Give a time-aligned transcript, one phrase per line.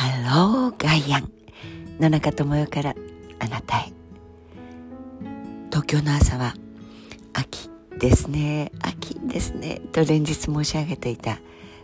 [0.00, 1.30] ハローガイアン
[2.00, 2.94] 野中智代から
[3.38, 3.92] あなたへ。
[5.68, 6.54] 東京の朝は
[7.34, 8.72] 秋ですね。
[8.80, 9.82] 秋ですね。
[9.92, 11.38] と連日申し上げていた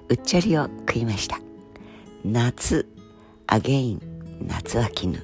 [0.09, 1.39] うっちゃりを食いました。
[2.25, 2.89] 夏
[3.49, 4.01] アゲイン
[4.47, 5.23] 夏は絹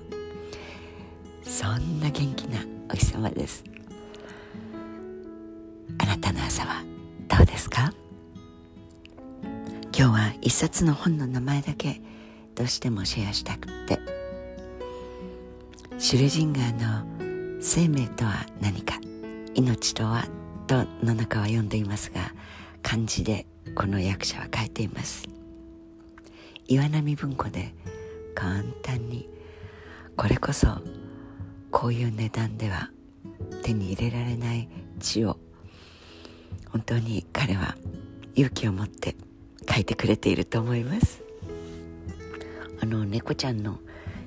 [1.45, 2.59] そんな元気な
[2.91, 3.65] お日様です。
[5.97, 6.85] あなたの朝は
[7.27, 7.95] どうですか？
[9.97, 12.03] 今日は一冊の本の名前だけ
[12.55, 13.99] どうしてもシェアしたくって。
[15.99, 18.99] シュレジンガーの「生命とは何か？
[19.55, 20.27] 命とは」
[20.67, 22.33] と野中は読んでいますが
[22.83, 25.29] 漢字でこの役者は書いています。
[26.67, 27.75] 岩波文庫で
[28.35, 29.29] 簡単に
[30.17, 30.79] これこそ
[31.71, 32.91] こういう値段では
[33.63, 34.69] 手に入れられない
[35.01, 35.39] 血を
[36.71, 37.77] 本当に彼は
[38.35, 39.17] 勇気を持って
[39.71, 41.22] 書いてくれていると思います。
[42.83, 43.79] あの猫ちゃんの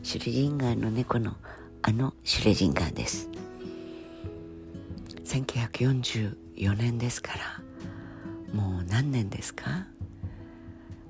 [0.02, 1.34] シュレジンガーの猫の
[1.81, 3.30] あのシュレジンガーです
[5.25, 7.33] 1944年ですか
[8.53, 9.86] らもう何年ですか？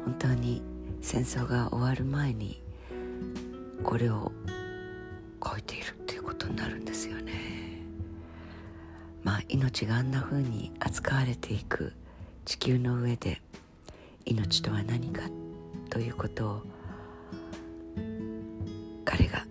[0.03, 0.63] 本当に
[1.01, 2.63] 戦争が終わる前に
[3.83, 4.31] これを
[5.45, 7.33] 書いているっていうことになるんですよね。
[9.23, 11.93] まあ命があんな風に扱われていく
[12.45, 13.43] 地球の上で
[14.25, 15.21] 命とは何か
[15.91, 16.63] ということを
[19.15, 19.45] 彼が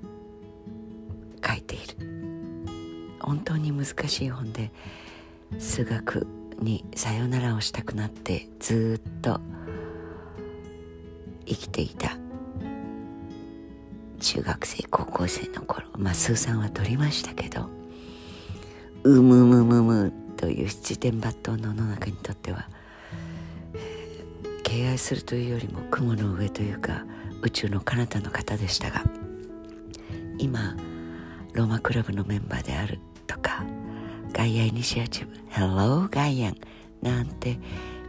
[1.47, 1.97] 書いている。
[3.21, 4.71] 本当に難しい本で
[5.59, 6.27] 数学
[6.61, 9.41] にさよならをしたくなってずっと
[11.47, 12.19] 生きていた。
[14.21, 15.87] 中学生高校生の頃。
[15.97, 17.71] まあ数三は取りましたけど
[19.05, 22.69] うむむむむという七点抜刀の野中にとっては、
[24.63, 27.05] 敬愛するというよりも雲の上というか
[27.43, 29.05] 宇宙の彼方の方でしたが
[30.39, 30.77] 今
[31.53, 33.65] ローマクラブのメンバーであるとか
[34.33, 36.57] ガイアイニシアチブ Hello ガイアン
[37.03, 37.59] なんて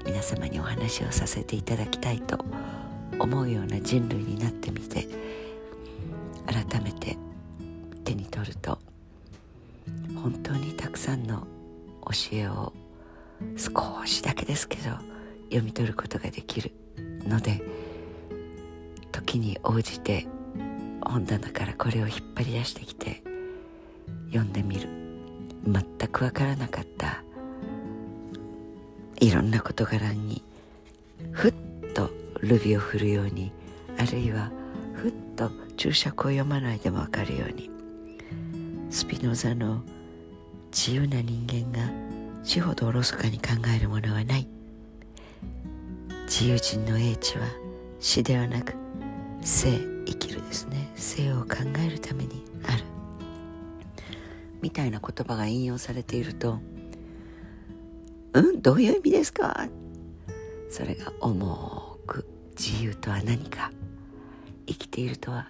[0.06, 2.44] 皆様にお話をさせていただきたいと
[3.20, 5.08] 思うような人類になってみて
[6.46, 7.18] 改めて
[8.04, 8.80] 手に取ると
[10.16, 11.48] 本当にたくさんの
[12.06, 12.74] 教えを
[13.58, 14.92] 少しだけですけど
[15.46, 16.72] 読み取ることができる
[17.28, 17.62] ので
[19.12, 20.28] 時に応じて
[21.06, 23.24] 本棚からこれを引っ張り出してきて
[24.28, 24.90] 読んでみる。
[25.68, 27.24] 全くわからなかった。
[29.20, 30.44] いろんな事柄に
[31.32, 31.54] ふっ
[31.94, 32.12] と
[32.42, 33.52] ルビを振るように
[33.98, 34.52] あるいは
[34.94, 37.70] ふっと注釈を読まないでもわかるように
[38.90, 39.82] スピノザの
[40.72, 41.90] 自由な人間が
[42.44, 44.48] 死ほどおろそかに考えるものはない。
[46.26, 47.46] 自由人の英知は
[48.00, 48.74] 死ではなく
[49.42, 50.92] 生生きるですね。
[50.96, 52.84] 生を考えるためにある。
[54.62, 56.60] みたいな言葉が引用されていると
[58.34, 58.62] うん？
[58.62, 59.68] どういう意味ですか？
[60.70, 62.28] それが重く
[62.58, 63.72] 自由とは何か。
[64.68, 65.48] 生きているとは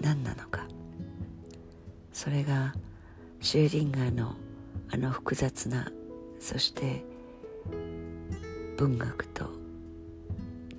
[0.00, 0.66] 何なのか。
[2.12, 2.74] それが
[3.40, 4.34] シュレディンガーの
[4.88, 5.90] あの複雑な
[6.38, 7.04] そして
[8.76, 9.50] 文学と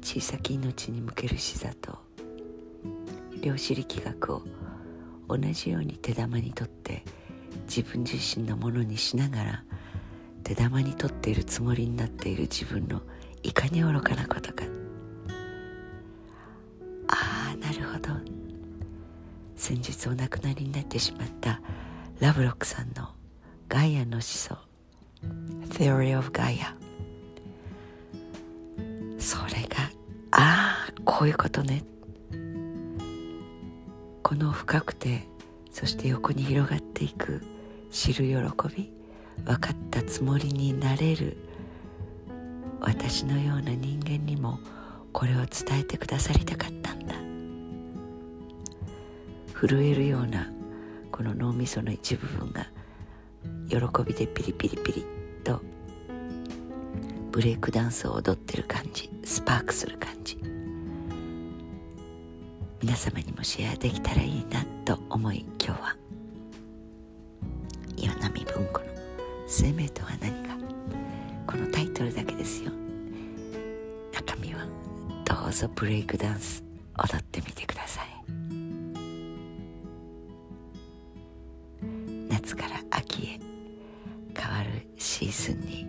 [0.02, 2.00] 小さき命に向ける視座と
[3.42, 4.44] 量子力学を
[5.28, 7.04] 同じように手玉にとって
[7.68, 9.64] 自分自身のものにしながら
[10.44, 13.02] 手玉に取っているつもりになっている自分の
[13.44, 14.64] いかに愚かなことか。
[17.10, 18.14] ああなるほど。
[19.56, 21.62] 先日お亡くなりになってしまった
[22.20, 23.10] ラブロックさんの
[23.68, 24.58] ガイアの思想。
[25.70, 26.76] Theory of Gaia
[29.20, 29.92] それが
[30.32, 31.84] ああこういうことね。
[34.28, 35.26] この深くて
[35.72, 37.42] そして横に広がっていく
[37.92, 38.92] 知る喜び
[39.46, 41.38] 分かったつもりになれる
[42.82, 44.60] 私のような人間にも
[45.14, 47.16] これを伝えてくださりたかったんだ。
[49.54, 50.52] 震えるような
[51.10, 52.68] この脳みその一部分が
[53.70, 55.06] 喜びでピリピリピリ
[55.46, 55.62] と
[57.32, 60.57] ブレイクダンスを踊ってる感じスパークする感じ。
[62.88, 65.98] 皆様にもシェアできたらいいなと思い今日は。
[67.98, 68.86] 岩波文庫の
[69.46, 70.56] 「生命とは何か」
[71.46, 72.72] このタイトルだけですよ。
[74.14, 74.66] 中身は
[75.26, 76.64] どうぞブレイクダンス
[76.98, 78.08] 踊ってみてください。
[82.30, 83.40] 夏から秋へ
[84.34, 85.86] 変わるシーズンに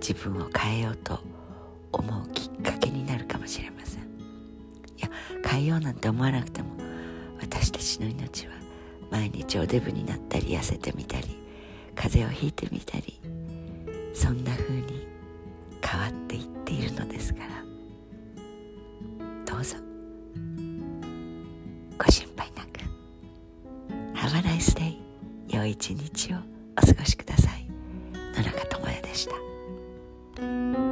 [0.00, 1.20] 自分を変えようと
[5.50, 6.68] 変えようなんて思わなくても
[7.40, 8.52] 私たちの命は
[9.10, 11.26] 毎日おデブになったり痩せてみたり
[11.96, 13.20] 風邪をひいてみたり
[14.14, 15.08] そんな風に
[15.90, 17.48] 変わっていっているのですから。
[19.44, 19.76] どうぞ。
[21.98, 22.80] ご心配なく。
[24.14, 24.96] Have a nice day.
[25.48, 26.36] 良い一日を
[26.80, 27.66] お過ごしください。
[28.36, 30.89] 野中智也でした。